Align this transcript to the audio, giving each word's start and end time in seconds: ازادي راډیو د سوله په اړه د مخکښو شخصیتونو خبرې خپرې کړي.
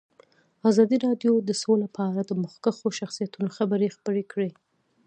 ازادي 0.69 0.97
راډیو 1.05 1.33
د 1.47 1.51
سوله 1.61 1.87
په 1.95 2.01
اړه 2.09 2.21
د 2.25 2.31
مخکښو 2.43 2.87
شخصیتونو 2.99 3.47
خبرې 3.57 3.87
خپرې 3.95 4.23
کړي. 4.31 4.51